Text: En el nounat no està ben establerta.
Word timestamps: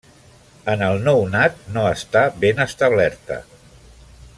En 0.71 0.83
el 0.85 0.97
nounat 1.09 1.61
no 1.75 1.85
està 1.91 2.25
ben 2.45 2.65
establerta. 2.67 3.41